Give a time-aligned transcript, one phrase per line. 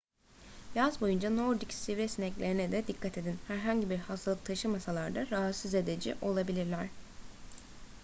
[0.75, 6.15] yaz boyunca nordik sivri sineklerine de dikkat edin herhangi bir hastalık taşımasalar da rahatsız edici
[6.21, 6.87] olabilirler